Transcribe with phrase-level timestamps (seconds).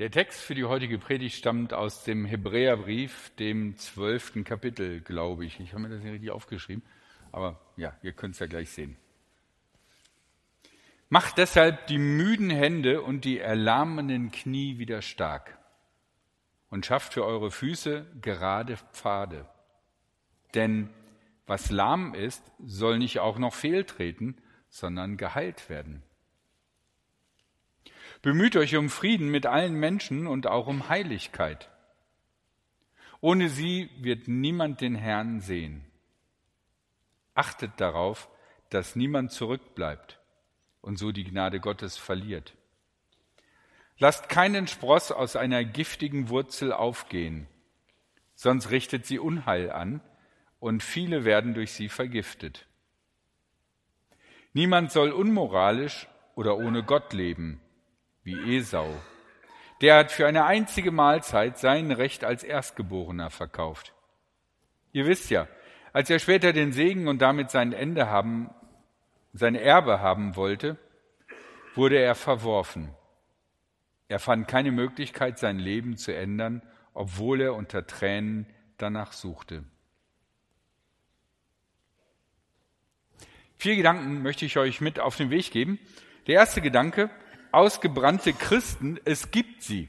[0.00, 5.60] Der Text für die heutige Predigt stammt aus dem Hebräerbrief, dem zwölften Kapitel, glaube ich.
[5.60, 6.82] Ich habe mir das nicht richtig aufgeschrieben,
[7.32, 8.96] aber ja, ihr könnt es ja gleich sehen.
[11.10, 15.58] Macht deshalb die müden Hände und die erlahmenden Knie wieder stark
[16.70, 19.46] und schafft für eure Füße gerade Pfade.
[20.54, 20.88] Denn
[21.46, 24.40] was lahm ist, soll nicht auch noch fehltreten,
[24.70, 26.02] sondern geheilt werden.
[28.22, 31.70] Bemüht euch um Frieden mit allen Menschen und auch um Heiligkeit.
[33.22, 35.86] Ohne sie wird niemand den Herrn sehen.
[37.34, 38.28] Achtet darauf,
[38.68, 40.20] dass niemand zurückbleibt
[40.82, 42.54] und so die Gnade Gottes verliert.
[43.98, 47.46] Lasst keinen Spross aus einer giftigen Wurzel aufgehen,
[48.34, 50.02] sonst richtet sie Unheil an
[50.58, 52.66] und viele werden durch sie vergiftet.
[54.52, 57.62] Niemand soll unmoralisch oder ohne Gott leben
[58.22, 58.88] wie Esau.
[59.80, 63.94] Der hat für eine einzige Mahlzeit sein Recht als Erstgeborener verkauft.
[64.92, 65.48] Ihr wisst ja,
[65.92, 68.50] als er später den Segen und damit sein Ende haben,
[69.32, 70.76] sein Erbe haben wollte,
[71.74, 72.94] wurde er verworfen.
[74.08, 76.62] Er fand keine Möglichkeit, sein Leben zu ändern,
[76.94, 78.46] obwohl er unter Tränen
[78.76, 79.64] danach suchte.
[83.56, 85.78] Vier Gedanken möchte ich euch mit auf den Weg geben.
[86.26, 87.10] Der erste Gedanke,
[87.52, 89.88] ausgebrannte Christen, es gibt sie.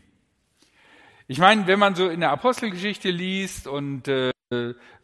[1.28, 4.32] Ich meine, wenn man so in der Apostelgeschichte liest und äh,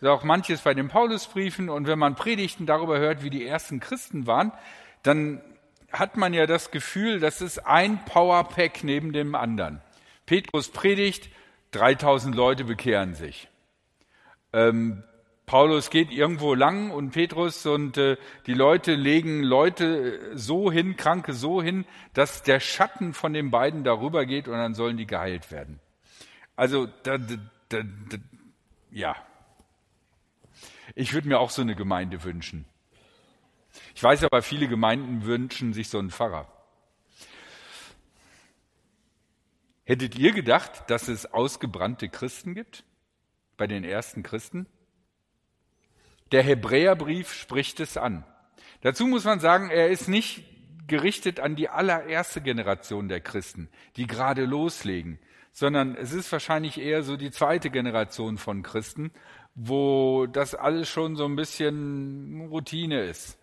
[0.04, 4.28] auch manches bei den Paulusbriefen und wenn man Predigten darüber hört, wie die ersten Christen
[4.28, 4.52] waren,
[5.04, 5.42] dann
[5.92, 9.82] hat man ja das Gefühl, das ist ein Powerpack neben dem anderen.
[10.26, 11.30] Petrus predigt,
[11.72, 13.48] 3000 Leute bekehren sich.
[14.52, 15.04] Ähm,
[15.48, 18.18] Paulus geht irgendwo lang und Petrus und äh,
[18.48, 23.50] die Leute legen Leute äh, so hin, Kranke so hin, dass der Schatten von den
[23.50, 25.80] beiden darüber geht und dann sollen die geheilt werden.
[26.58, 27.38] Also, da, da,
[27.70, 28.18] da, da
[28.92, 29.16] ja.
[30.96, 32.66] Ich würde mir auch so eine Gemeinde wünschen.
[33.96, 36.52] Ich weiß aber, viele Gemeinden wünschen sich so einen Pfarrer.
[39.86, 42.84] Hättet ihr gedacht, dass es ausgebrannte Christen gibt?
[43.56, 44.68] Bei den ersten Christen?
[46.32, 48.26] Der Hebräerbrief spricht es an.
[48.82, 50.44] Dazu muss man sagen, er ist nicht
[50.88, 55.20] gerichtet an die allererste Generation der Christen, die gerade loslegen,
[55.52, 59.12] sondern es ist wahrscheinlich eher so die zweite Generation von Christen,
[59.56, 63.38] wo das alles schon so ein bisschen Routine ist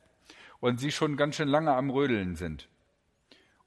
[0.60, 2.68] und sie schon ganz schön lange am Rödeln sind.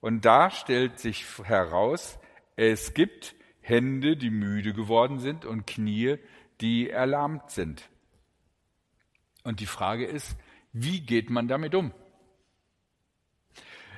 [0.00, 2.18] Und da stellt sich heraus,
[2.56, 6.16] es gibt Hände, die müde geworden sind und Knie,
[6.60, 7.88] die erlahmt sind.
[9.48, 10.36] Und die Frage ist,
[10.74, 11.94] wie geht man damit um?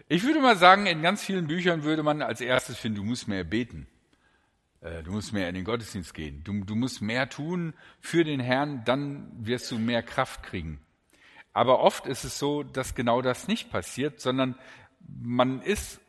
[0.06, 3.26] Ich würde mal sagen, in ganz vielen Büchern würde man als erstes finden, du musst
[3.26, 3.88] mehr beten.
[4.80, 6.44] Äh, du musst mehr in den Gottesdienst gehen.
[6.44, 10.78] Du, du musst mehr tun für den Herrn, dann wirst du mehr Kraft kriegen.
[11.52, 14.56] Aber oft ist es so, dass genau das nicht passiert, sondern
[15.00, 16.00] man ist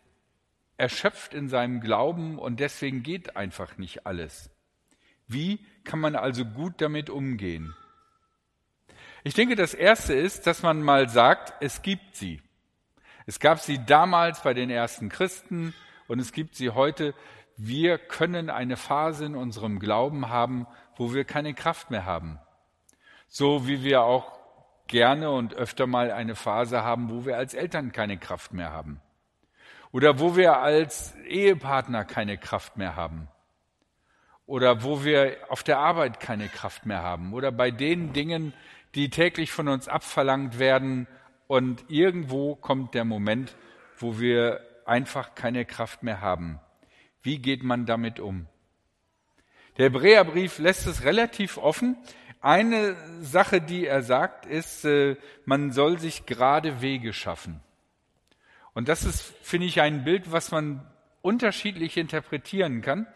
[0.78, 4.52] erschöpft in seinem Glauben und deswegen geht einfach nicht alles.
[5.28, 7.74] Wie kann man also gut damit umgehen?
[9.24, 12.42] Ich denke, das Erste ist, dass man mal sagt, es gibt sie.
[13.28, 15.76] Es gab sie damals bei den ersten Christen
[16.08, 17.14] und es gibt sie heute.
[17.56, 20.66] Wir können eine Phase in unserem Glauben haben,
[20.96, 22.40] wo wir keine Kraft mehr haben.
[23.28, 24.40] So wie wir auch
[24.88, 29.02] gerne und öfter mal eine Phase haben, wo wir als Eltern keine Kraft mehr haben.
[29.92, 33.28] Oder wo wir als Ehepartner keine Kraft mehr haben.
[34.46, 37.34] Oder wo wir auf der Arbeit keine Kraft mehr haben.
[37.34, 38.54] Oder bei den Dingen,
[38.96, 41.08] die täglich von uns abverlangt werden.
[41.48, 43.56] Und irgendwo kommt der Moment,
[43.98, 46.60] wo wir einfach keine Kraft mehr haben.
[47.22, 48.48] Wie geht man damit um?
[49.78, 51.98] Der Hebräerbrief lässt es relativ offen.
[52.42, 55.16] Eine Sache, die er sagt, ist, äh,
[55.46, 57.62] man soll sich gerade Wege schaffen.
[58.74, 60.86] Und das ist, finde ich, ein Bild, was man
[61.22, 63.08] unterschiedlich interpretieren kann.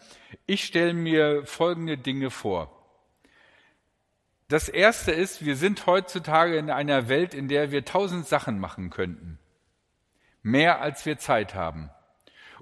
[0.45, 2.74] Ich stelle mir folgende Dinge vor.
[4.47, 8.91] Das erste ist, wir sind heutzutage in einer Welt, in der wir tausend Sachen machen
[8.91, 9.39] könnten.
[10.43, 11.89] Mehr als wir Zeit haben.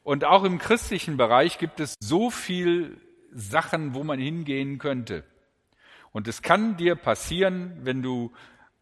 [0.01, 3.01] Und auch im christlichen Bereich gibt es so viel
[3.33, 5.25] Sachen, wo man hingehen könnte.
[6.13, 8.31] Und es kann dir passieren, wenn du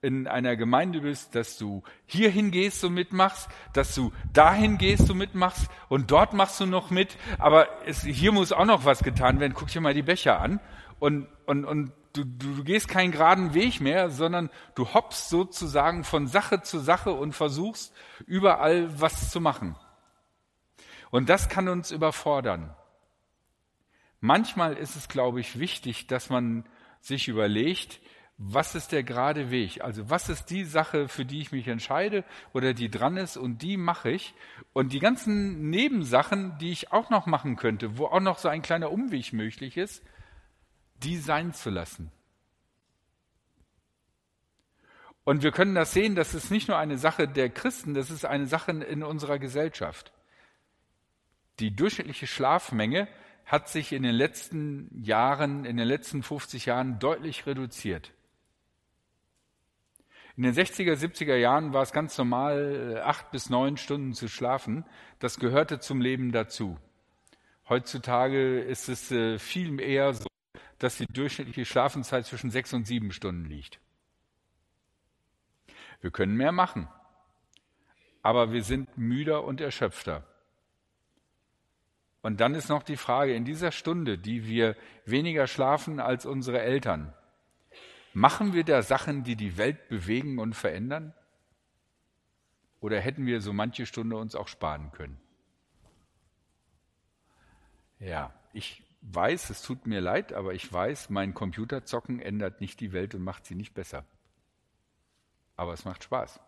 [0.04, 5.18] in einer Gemeinde bist, dass du hierhin gehst und mitmachst, dass du dahin gehst und
[5.18, 9.39] mitmachst und dort machst du noch mit, aber es, hier muss auch noch was getan
[9.39, 9.54] werden.
[9.54, 10.59] Guck dir mal die Becher an
[11.00, 16.04] und, und, und du, du, du gehst keinen geraden Weg mehr, sondern du hoppst sozusagen
[16.04, 17.94] von Sache zu Sache und versuchst
[18.25, 19.75] überall was zu machen.
[21.10, 22.75] Und das kann uns überfordern.
[24.19, 26.66] Manchmal ist es, glaube ich, wichtig, dass man
[27.02, 28.00] sich überlegt,
[28.44, 29.81] was ist der gerade Weg?
[29.84, 32.24] Also was ist die Sache, für die ich mich entscheide
[32.54, 34.34] oder die dran ist und die mache ich.
[34.74, 38.64] Und die ganzen Nebensachen, die ich auch noch machen könnte, wo auch noch so ein
[38.64, 40.04] kleiner Umweg möglich ist,
[41.03, 42.12] die sein zu lassen.
[45.24, 48.25] Und wir können das sehen, das ist nicht nur eine Sache der Christen, das ist
[48.25, 50.12] eine Sache in unserer Gesellschaft.
[51.59, 53.07] Die durchschnittliche Schlafmenge
[53.45, 58.12] hat sich in den letzten Jahren, in den letzten 50 Jahren deutlich reduziert.
[60.38, 64.86] In den 60er, 70er Jahren war es ganz normal, acht bis neun Stunden zu schlafen.
[65.19, 66.77] Das gehörte zum Leben dazu.
[67.69, 70.31] Heutzutage ist es äh, viel eher so,
[70.83, 73.80] dass die durchschnittliche Schlafenszeit zwischen sechs und sieben Stunden liegt.
[76.01, 76.88] Wir können mehr machen,
[78.22, 80.25] aber wir sind müder und erschöpfter.
[82.22, 84.75] Und dann ist noch die Frage, in dieser Stunde, die wir
[85.06, 87.13] weniger schlafen als unsere Eltern,
[88.13, 91.13] Machen wir da Sachen, die die Welt bewegen und verändern?
[92.81, 95.22] Oder hätten wir so manche Stunde uns auch sparen können?
[98.00, 102.94] Ja, ich weiß, es tut mir leid, aber ich weiß, mein Computerzocken ändert nicht die
[102.94, 104.06] Welt und macht sie nicht besser.
[105.56, 106.39] Aber es macht Spaß.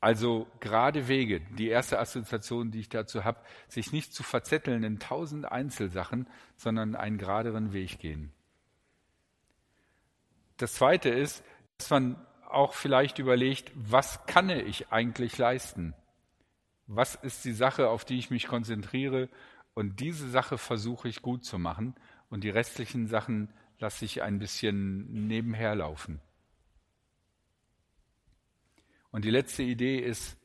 [0.00, 4.98] Also gerade Wege, die erste Assoziation, die ich dazu habe, sich nicht zu verzetteln in
[4.98, 8.30] tausend Einzelsachen, sondern einen geraderen Weg gehen.
[10.58, 11.42] Das Zweite ist,
[11.78, 12.16] dass man
[12.48, 15.94] auch vielleicht überlegt, was kann ich eigentlich leisten?
[16.86, 19.30] Was ist die Sache, auf die ich mich konzentriere?
[19.74, 21.94] Und diese Sache versuche ich gut zu machen
[22.30, 23.48] und die restlichen Sachen
[23.78, 26.20] lasse ich ein bisschen nebenher laufen.
[29.10, 30.36] Und die letzte Idee ist,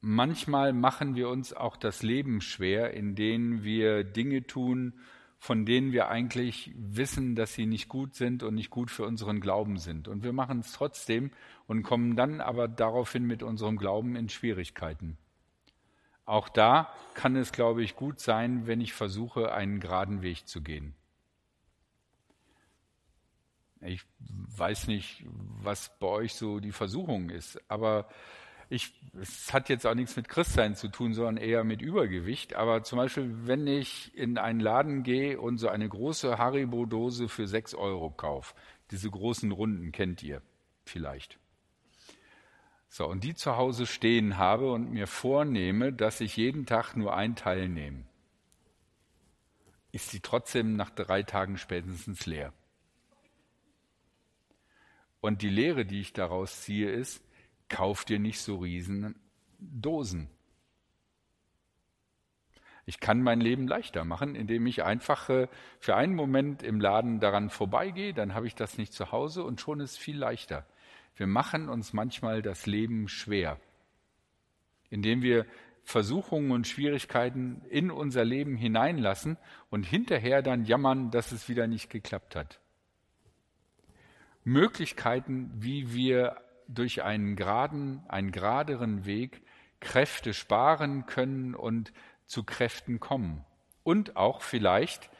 [0.00, 4.94] manchmal machen wir uns auch das Leben schwer, indem wir Dinge tun,
[5.38, 9.40] von denen wir eigentlich wissen, dass sie nicht gut sind und nicht gut für unseren
[9.40, 10.08] Glauben sind.
[10.08, 11.30] Und wir machen es trotzdem
[11.66, 15.18] und kommen dann aber daraufhin mit unserem Glauben in Schwierigkeiten.
[16.26, 20.62] Auch da kann es, glaube ich, gut sein, wenn ich versuche, einen geraden Weg zu
[20.62, 20.94] gehen.
[23.80, 24.02] Ich
[24.56, 28.08] weiß nicht, was bei euch so die Versuchung ist, aber
[28.70, 32.54] ich, es hat jetzt auch nichts mit Christsein zu tun, sondern eher mit Übergewicht.
[32.54, 37.46] Aber zum Beispiel, wenn ich in einen Laden gehe und so eine große Haribo-Dose für
[37.46, 38.54] sechs Euro kaufe,
[38.90, 40.40] diese großen Runden kennt ihr
[40.84, 41.38] vielleicht.
[42.96, 47.16] So, und die zu Hause stehen habe und mir vornehme, dass ich jeden Tag nur
[47.16, 48.04] ein Teil nehme,
[49.90, 52.52] ist sie trotzdem nach drei Tagen spätestens leer.
[55.20, 57.20] Und die Lehre, die ich daraus ziehe, ist,
[57.68, 59.16] kauf dir nicht so riesen
[59.58, 60.30] Dosen.
[62.86, 65.48] Ich kann mein Leben leichter machen, indem ich einfach äh,
[65.80, 69.60] für einen Moment im Laden daran vorbeigehe, dann habe ich das nicht zu Hause und
[69.60, 70.64] schon ist es viel leichter.
[71.16, 73.60] Wir machen uns manchmal das Leben schwer,
[74.90, 75.46] indem wir
[75.84, 79.36] Versuchungen und Schwierigkeiten in unser Leben hineinlassen
[79.70, 82.60] und hinterher dann jammern, dass es wieder nicht geklappt hat.
[84.44, 86.36] Möglichkeiten, wie wir
[86.68, 89.42] durch einen geraden, einen geraderen Weg
[89.80, 91.92] Kräfte sparen können und
[92.26, 93.44] zu Kräften kommen.
[93.82, 95.10] Und auch vielleicht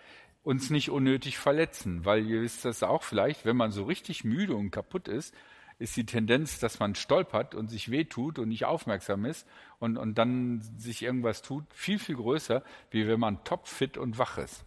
[0.42, 4.56] uns nicht unnötig verletzen, weil ihr wisst das auch vielleicht, wenn man so richtig müde
[4.56, 5.34] und kaputt ist,
[5.78, 9.46] ist die Tendenz, dass man stolpert und sich wehtut und nicht aufmerksam ist
[9.78, 14.38] und, und dann sich irgendwas tut, viel, viel größer, wie wenn man topfit und wach
[14.38, 14.64] ist.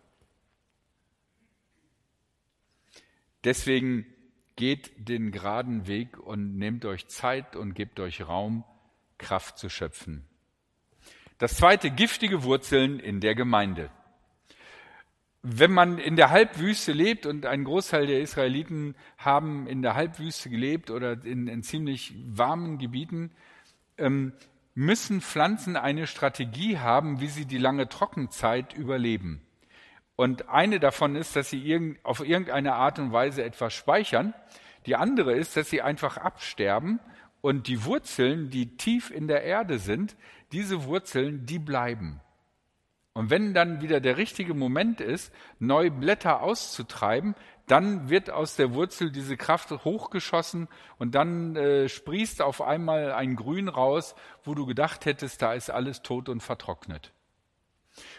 [3.44, 4.06] Deswegen
[4.58, 8.64] Geht den geraden Weg und nehmt euch Zeit und gebt euch Raum,
[9.20, 10.26] Kraft zu schöpfen.
[11.38, 13.92] Das zweite, giftige Wurzeln in der Gemeinde.
[15.50, 20.50] Wenn man in der Halbwüste lebt und ein Großteil der Israeliten haben in der Halbwüste
[20.50, 23.32] gelebt oder in, in ziemlich warmen Gebieten,
[23.98, 24.34] ähm,
[24.76, 29.42] müssen Pflanzen eine Strategie haben, wie sie die lange Trockenzeit überleben.
[30.18, 34.34] Und eine davon ist, dass sie auf irgendeine Art und Weise etwas speichern.
[34.86, 37.00] Die andere ist, dass sie einfach absterben
[37.40, 40.18] und die Wurzeln, die tief in der Erde sind,
[40.52, 42.20] diese Wurzeln, die bleiben.
[43.18, 47.34] Und wenn dann wieder der richtige Moment ist, neue Blätter auszutreiben,
[47.66, 50.68] dann wird aus der Wurzel diese Kraft hochgeschossen
[51.00, 55.72] und dann äh, sprießt auf einmal ein Grün raus, wo du gedacht hättest, da ist
[55.72, 57.12] alles tot und vertrocknet.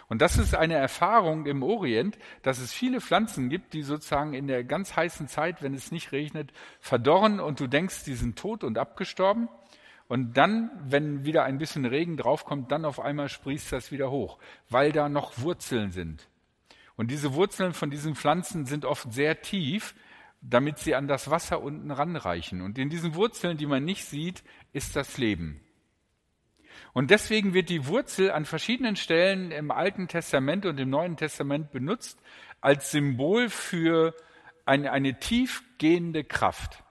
[0.08, 4.48] Und das ist eine Erfahrung im Orient, dass es viele Pflanzen gibt, die sozusagen in
[4.48, 8.64] der ganz heißen Zeit, wenn es nicht regnet, verdorren und du denkst, die sind tot
[8.64, 9.48] und abgestorben.
[10.08, 14.38] Und dann, wenn wieder ein bisschen Regen draufkommt, dann auf einmal sprießt das wieder hoch,
[14.70, 16.28] weil da noch Wurzeln sind.
[16.96, 19.94] Und diese Wurzeln von diesen Pflanzen sind oft sehr tief,
[20.40, 22.62] damit sie an das Wasser unten ranreichen.
[22.62, 25.60] Und in diesen Wurzeln, die man nicht sieht, ist das Leben.
[26.92, 31.70] Und deswegen wird die Wurzel an verschiedenen Stellen im Alten Testament und im Neuen Testament
[31.70, 32.18] benutzt
[32.60, 34.14] als Symbol für
[34.64, 36.82] eine, eine tiefgehende Kraft.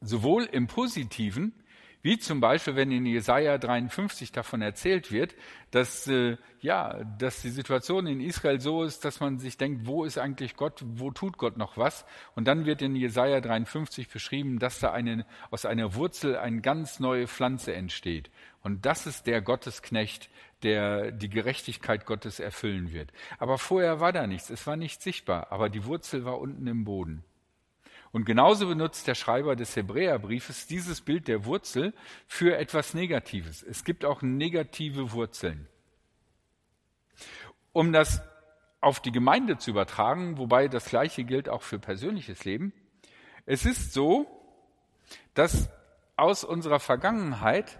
[0.00, 1.54] Sowohl im Positiven,
[2.02, 5.34] wie zum Beispiel, wenn in Jesaja 53 davon erzählt wird,
[5.70, 10.04] dass, äh, ja, dass die Situation in Israel so ist, dass man sich denkt, wo
[10.04, 12.06] ist eigentlich Gott, wo tut Gott noch was?
[12.34, 17.00] Und dann wird in Jesaja 53 beschrieben, dass da eine, aus einer Wurzel eine ganz
[17.00, 18.30] neue Pflanze entsteht.
[18.62, 20.30] Und das ist der Gottesknecht,
[20.62, 23.12] der die Gerechtigkeit Gottes erfüllen wird.
[23.38, 26.84] Aber vorher war da nichts, es war nicht sichtbar, aber die Wurzel war unten im
[26.84, 27.24] Boden.
[28.12, 31.94] Und genauso benutzt der Schreiber des Hebräerbriefes dieses Bild der Wurzel
[32.26, 33.62] für etwas Negatives.
[33.62, 35.68] Es gibt auch negative Wurzeln.
[37.72, 38.20] Um das
[38.80, 42.72] auf die Gemeinde zu übertragen, wobei das Gleiche gilt auch für persönliches Leben.
[43.46, 44.26] Es ist so,
[45.34, 45.68] dass
[46.16, 47.78] aus unserer Vergangenheit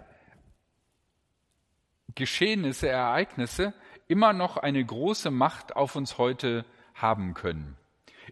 [2.15, 3.73] Geschehnisse, Ereignisse
[4.07, 7.77] immer noch eine große Macht auf uns heute haben können.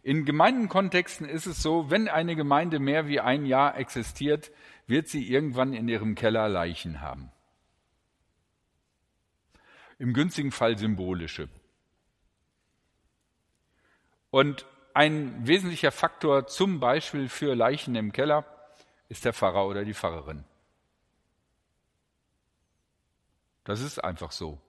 [0.01, 4.51] In Gemeindenkontexten ist es so, wenn eine Gemeinde mehr wie ein Jahr existiert,
[4.87, 7.31] wird sie irgendwann in ihrem Keller Leichen haben.
[9.97, 11.49] Im günstigen Fall symbolische.
[14.31, 18.45] Und ein wesentlicher Faktor zum Beispiel für Leichen im Keller
[19.09, 20.45] ist der Pfarrer oder die Pfarrerin.
[23.63, 24.59] Das ist einfach so.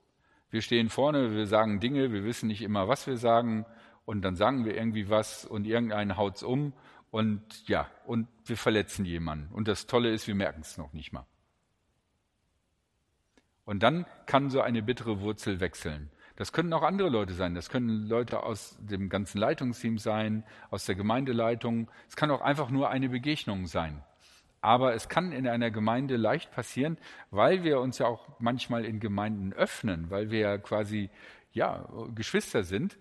[0.51, 3.65] Wir stehen vorne, wir sagen Dinge, wir wissen nicht immer, was wir sagen,
[4.11, 6.73] und dann sagen wir irgendwie was und irgendeinen haut's um
[7.13, 9.55] und ja, und wir verletzen jemanden.
[9.55, 11.27] Und das Tolle ist, wir merken es noch nicht mal.
[13.65, 16.11] Und dann kann so eine bittere Wurzel wechseln.
[16.35, 17.55] Das können auch andere Leute sein.
[17.55, 21.89] Das können Leute aus dem ganzen Leitungsteam sein, aus der Gemeindeleitung.
[22.09, 24.03] Es kann auch einfach nur eine Begegnung sein.
[24.61, 26.99] Aber es kann in einer Gemeinde leicht passieren,
[27.31, 31.11] weil wir uns ja auch manchmal in Gemeinden öffnen, weil wir ja quasi
[31.53, 32.99] ja, Geschwister sind,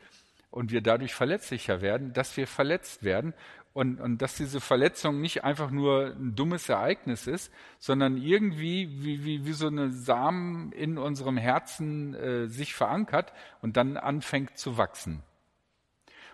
[0.52, 3.34] und wir dadurch verletzlicher werden, dass wir verletzt werden
[3.74, 9.24] und, und dass diese Verletzung nicht einfach nur ein dummes Ereignis ist, sondern irgendwie wie,
[9.24, 14.78] wie, wie so eine Samen in unserem Herzen äh, sich verankert und dann anfängt zu
[14.78, 15.24] wachsen.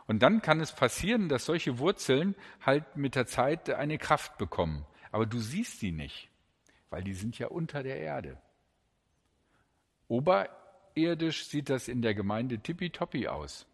[0.07, 4.85] Und dann kann es passieren, dass solche Wurzeln halt mit der Zeit eine Kraft bekommen.
[5.11, 6.29] Aber du siehst die nicht,
[6.89, 8.37] weil die sind ja unter der Erde.
[10.07, 13.67] Oberirdisch sieht das in der Gemeinde tippitoppi aus.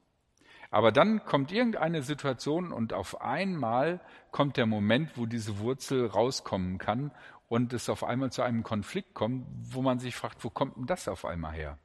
[0.72, 4.00] Aber dann kommt irgendeine Situation und auf einmal
[4.32, 7.12] kommt der Moment, wo diese Wurzel rauskommen kann
[7.50, 10.86] und es auf einmal zu einem Konflikt kommt, wo man sich fragt, wo kommt denn
[10.86, 11.78] das auf einmal her?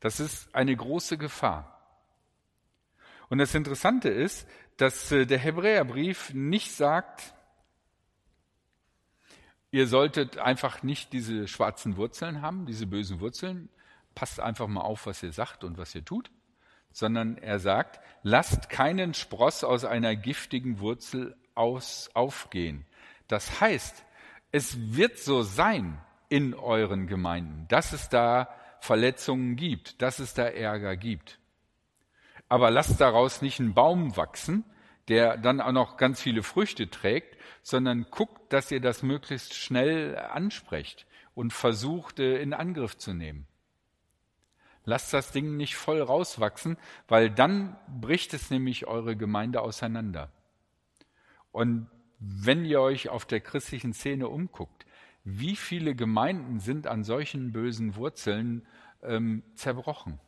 [0.00, 1.74] Das ist eine große Gefahr.
[3.28, 7.32] Und das Interessante ist, dass äh, der Hebräerbrief nicht sagt,
[9.70, 13.68] ihr solltet einfach nicht diese schwarzen Wurzeln haben, diese bösen Wurzeln.
[14.16, 16.32] Passt einfach mal auf, was ihr sagt und was ihr tut
[16.98, 22.86] sondern er sagt, lasst keinen Spross aus einer giftigen Wurzel aus, aufgehen.
[23.28, 24.04] Das heißt,
[24.50, 28.48] es wird so sein in euren Gemeinden, dass es da
[28.80, 31.38] Verletzungen gibt, dass es da Ärger gibt.
[32.48, 34.64] Aber lasst daraus nicht einen Baum wachsen,
[35.06, 40.16] der dann auch noch ganz viele Früchte trägt, sondern guckt, dass ihr das möglichst schnell
[40.18, 43.46] ansprecht und versucht äh, in Angriff zu nehmen.
[44.88, 46.78] Lasst das Ding nicht voll rauswachsen,
[47.08, 50.32] weil dann bricht es nämlich eure Gemeinde auseinander.
[51.52, 54.86] Und wenn ihr euch auf der christlichen Szene umguckt,
[55.24, 58.66] wie viele Gemeinden sind an solchen bösen Wurzeln
[59.02, 60.18] ähm, zerbrochen?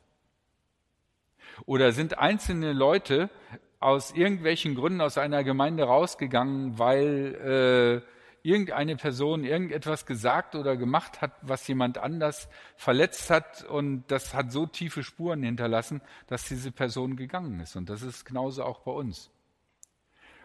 [1.64, 3.30] Oder sind einzelne Leute
[3.78, 11.20] aus irgendwelchen Gründen aus einer Gemeinde rausgegangen, weil äh, irgendeine Person irgendetwas gesagt oder gemacht
[11.20, 16.72] hat, was jemand anders verletzt hat und das hat so tiefe Spuren hinterlassen, dass diese
[16.72, 17.76] Person gegangen ist.
[17.76, 19.30] Und das ist genauso auch bei uns.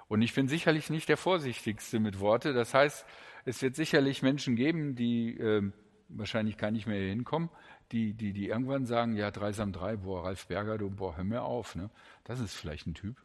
[0.07, 2.53] Und ich bin sicherlich nicht der Vorsichtigste mit Worte.
[2.53, 3.05] Das heißt,
[3.45, 5.71] es wird sicherlich Menschen geben, die äh,
[6.09, 7.49] wahrscheinlich gar nicht mehr hier hinkommen,
[7.91, 11.43] die, die, die irgendwann sagen, ja, Dreisam 3, boah, Ralf Berger, du, boah, hör mir
[11.43, 11.75] auf.
[11.75, 11.89] Ne?
[12.23, 13.17] Das ist vielleicht ein Typ.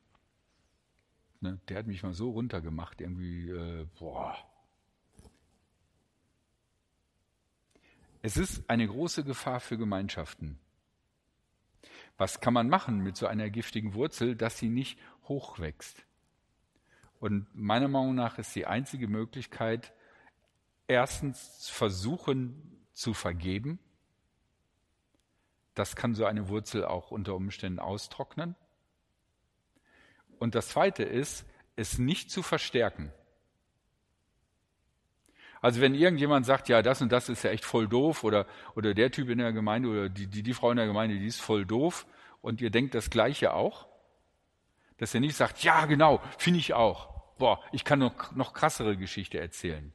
[1.40, 1.58] Ne?
[1.68, 4.36] Der hat mich mal so runtergemacht, irgendwie, äh, boah,
[8.22, 10.58] Es ist eine große Gefahr für Gemeinschaften.
[12.18, 16.04] Was kann man machen mit so einer giftigen Wurzel, dass sie nicht hochwächst?
[17.18, 19.94] Und meiner Meinung nach ist die einzige Möglichkeit,
[20.86, 23.78] erstens versuchen zu vergeben.
[25.74, 28.54] Das kann so eine Wurzel auch unter Umständen austrocknen.
[30.38, 31.46] Und das Zweite ist,
[31.76, 33.12] es nicht zu verstärken.
[35.60, 38.94] Also wenn irgendjemand sagt, ja, das und das ist ja echt voll doof oder, oder
[38.94, 41.40] der Typ in der Gemeinde oder die, die, die Frau in der Gemeinde, die ist
[41.40, 42.06] voll doof
[42.40, 43.86] und ihr denkt das Gleiche auch,
[44.96, 47.08] dass er nicht sagt, ja, genau, finde ich auch.
[47.38, 49.92] Boah, ich kann noch, noch krassere Geschichte erzählen.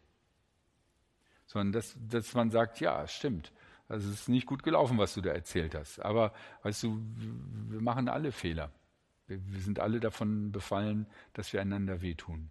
[1.45, 3.51] Sondern dass, dass man sagt, ja, stimmt.
[3.87, 5.99] Also es ist nicht gut gelaufen, was du da erzählt hast.
[5.99, 6.99] Aber weißt du,
[7.69, 8.71] wir machen alle Fehler.
[9.27, 12.49] Wir, wir sind alle davon befallen, dass wir einander wehtun.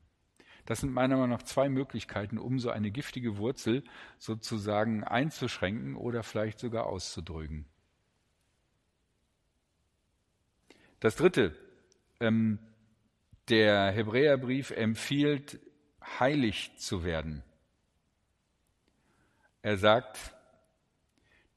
[0.67, 3.85] Das sind meiner Meinung nach zwei Möglichkeiten, um so eine giftige Wurzel
[4.19, 7.67] sozusagen einzuschränken oder vielleicht sogar auszudrücken.
[11.01, 11.55] Das Dritte,
[12.21, 12.59] ähm,
[13.49, 15.61] der Hebräerbrief empfiehlt,
[16.19, 17.43] heilig zu werden.
[19.61, 20.35] Er sagt,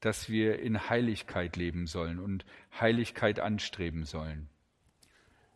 [0.00, 2.44] dass wir in Heiligkeit leben sollen und
[2.78, 4.48] Heiligkeit anstreben sollen.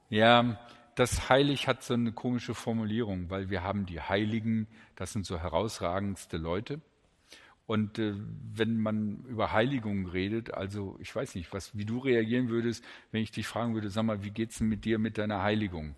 [0.08, 0.58] Ja,
[0.94, 5.38] das heilig hat so eine komische Formulierung, weil wir haben die Heiligen, das sind so
[5.38, 6.80] herausragendste Leute.
[7.66, 8.14] Und äh,
[8.54, 13.22] wenn man über Heiligung redet, also ich weiß nicht, was, wie du reagieren würdest, wenn
[13.22, 15.94] ich dich fragen würde, sag mal, wie geht's denn mit dir mit deiner Heiligung?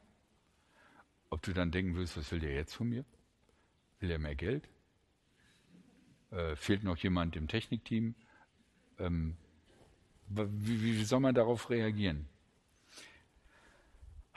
[1.30, 3.04] Ob du dann denken würdest, was will der jetzt von mir?
[3.98, 4.68] Will er mehr Geld?
[6.30, 8.14] Äh, fehlt noch jemand im Technikteam?
[8.98, 9.36] Ähm,
[10.28, 12.28] wie, wie soll man darauf reagieren?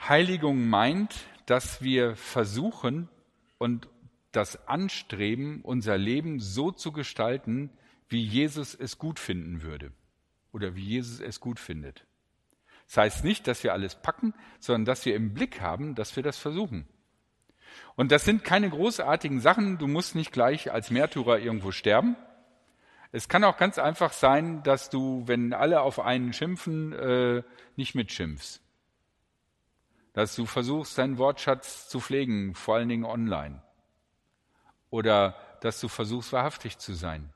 [0.00, 3.08] Heiligung meint, dass wir versuchen
[3.58, 3.88] und
[4.32, 7.70] das Anstreben, unser Leben so zu gestalten,
[8.08, 9.92] wie Jesus es gut finden würde
[10.52, 12.06] oder wie Jesus es gut findet.
[12.86, 16.22] Das heißt nicht, dass wir alles packen, sondern dass wir im Blick haben, dass wir
[16.22, 16.86] das versuchen.
[17.96, 19.78] Und das sind keine großartigen Sachen.
[19.78, 22.16] Du musst nicht gleich als Märtyrer irgendwo sterben.
[23.12, 27.42] Es kann auch ganz einfach sein, dass du, wenn alle auf einen schimpfen, äh,
[27.76, 28.62] nicht mitschimpfst
[30.18, 33.62] dass du versuchst, deinen Wortschatz zu pflegen, vor allen Dingen online.
[34.90, 37.32] Oder dass du versuchst, wahrhaftig zu sein.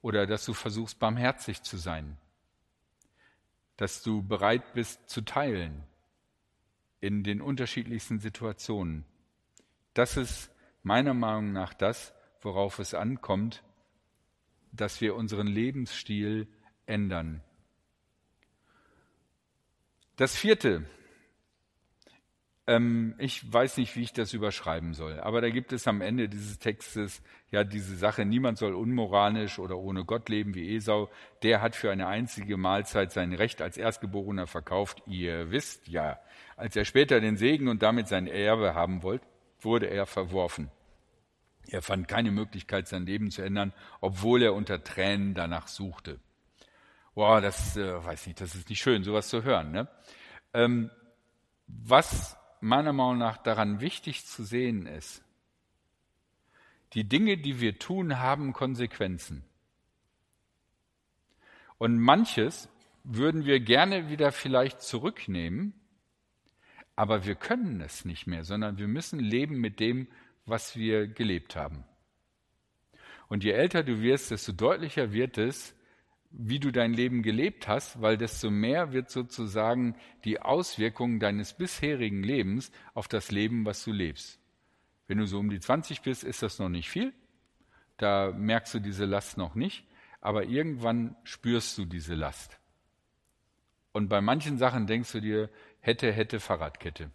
[0.00, 2.18] Oder dass du versuchst, barmherzig zu sein.
[3.76, 5.82] Dass du bereit bist zu teilen
[7.00, 9.04] in den unterschiedlichsten Situationen.
[9.92, 10.52] Das ist
[10.84, 13.64] meiner Meinung nach das, worauf es ankommt,
[14.70, 16.46] dass wir unseren Lebensstil
[16.86, 17.42] ändern.
[20.14, 20.86] Das vierte,
[22.66, 26.28] ähm, ich weiß nicht, wie ich das überschreiben soll, aber da gibt es am Ende
[26.28, 31.08] dieses Textes ja diese Sache, niemand soll unmoralisch oder ohne Gott leben wie Esau.
[31.42, 35.02] Der hat für eine einzige Mahlzeit sein Recht als Erstgeborener verkauft.
[35.06, 36.18] Ihr wisst ja,
[36.56, 39.26] als er später den Segen und damit sein Erbe haben wollte,
[39.60, 40.70] wurde er verworfen.
[41.68, 46.20] Er fand keine Möglichkeit, sein Leben zu ändern, obwohl er unter Tränen danach suchte.
[47.14, 49.72] Boah, das äh, weiß nicht, das ist nicht schön, sowas zu hören.
[49.72, 49.88] Ne?
[50.52, 50.90] Ähm,
[51.66, 55.22] was meiner Meinung nach daran wichtig zu sehen ist,
[56.92, 59.44] die Dinge, die wir tun, haben Konsequenzen.
[61.78, 62.68] Und manches
[63.04, 65.74] würden wir gerne wieder vielleicht zurücknehmen,
[66.96, 70.08] aber wir können es nicht mehr, sondern wir müssen leben mit dem,
[70.46, 71.84] was wir gelebt haben.
[73.28, 75.75] Und je älter du wirst, desto deutlicher wird es,
[76.38, 82.22] wie du dein Leben gelebt hast, weil desto mehr wird sozusagen die Auswirkung deines bisherigen
[82.22, 84.38] Lebens auf das Leben, was du lebst.
[85.06, 87.14] Wenn du so um die 20 bist, ist das noch nicht viel.
[87.96, 89.86] Da merkst du diese Last noch nicht,
[90.20, 92.58] aber irgendwann spürst du diese Last.
[93.92, 95.48] Und bei manchen Sachen denkst du dir,
[95.80, 97.10] hätte, hätte Fahrradkette.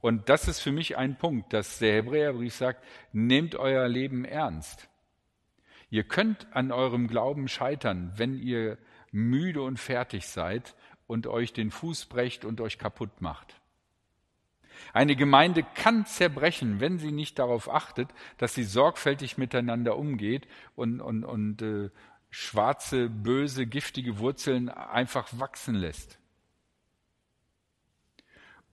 [0.00, 4.88] Und das ist für mich ein Punkt, dass der Hebräerbrief sagt, nehmt euer Leben ernst.
[5.92, 8.78] Ihr könnt an eurem Glauben scheitern, wenn ihr
[9.10, 10.74] müde und fertig seid
[11.06, 13.60] und euch den Fuß brecht und euch kaputt macht.
[14.94, 21.02] Eine Gemeinde kann zerbrechen, wenn sie nicht darauf achtet, dass sie sorgfältig miteinander umgeht und,
[21.02, 21.90] und, und äh,
[22.30, 26.18] schwarze, böse, giftige Wurzeln einfach wachsen lässt.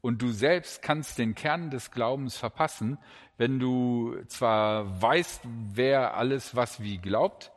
[0.02, 2.98] Und du selbst kannst den Kern des Glaubens verpassen,
[3.38, 5.42] wenn du zwar weißt,
[5.74, 7.52] wer alles was wie glaubt,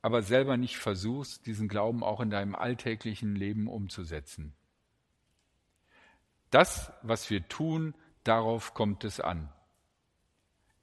[0.00, 4.52] aber selber nicht versuchst, diesen Glauben auch in deinem alltäglichen Leben umzusetzen.
[6.50, 9.48] Das, was wir tun, darauf kommt es an.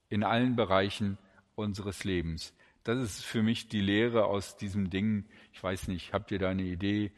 [0.09, 1.17] In allen Bereichen
[1.55, 2.53] unseres Lebens.
[2.83, 5.25] Das ist für mich die Lehre aus diesem Ding.
[5.53, 7.11] Ich weiß nicht, habt ihr da eine Idee,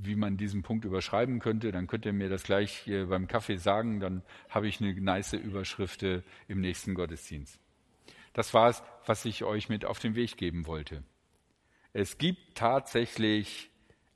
[0.00, 4.00] wie man diesen Punkt überschreiben könnte, dann könnt ihr mir das gleich beim Kaffee sagen,
[4.00, 7.58] dann habe ich eine nice Überschrift im nächsten Gottesdienst.
[8.32, 11.02] Das war es, was ich euch mit auf den Weg geben wollte.
[11.92, 13.70] Es gibt tatsächlich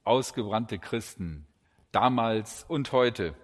[0.05, 1.47] ausgebrannte Christen,
[1.91, 3.35] damals und heute.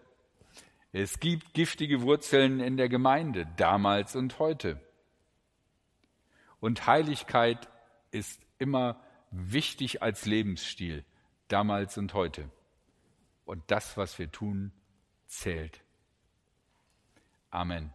[0.93, 4.81] Es gibt giftige Wurzeln in der Gemeinde, damals und heute.
[6.61, 7.69] Und Heiligkeit
[8.11, 11.05] ist immer wichtig als Lebensstil,
[11.49, 12.51] damals und heute.
[13.45, 14.73] Und das, was wir tun,
[15.27, 15.83] zählt.
[17.51, 17.93] Amen.